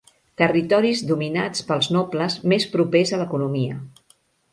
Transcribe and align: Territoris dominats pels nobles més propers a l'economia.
Territoris 0.41 1.01
dominats 1.09 1.61
pels 1.67 1.89
nobles 1.97 2.37
més 2.53 2.65
propers 2.77 3.13
a 3.15 3.21
l'economia. 3.23 3.77